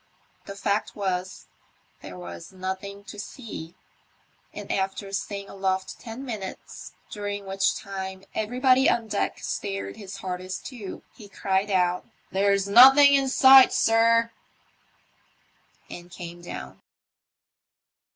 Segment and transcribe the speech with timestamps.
[0.47, 1.45] The fact was,
[1.99, 3.75] there was nothing to see;
[4.51, 10.65] and after staying aloft ten minutes, during which time everybody on deck stared his hardest
[10.65, 14.31] too, he cried out," There's nothen in sight, sir,"
[15.87, 16.81] and came down.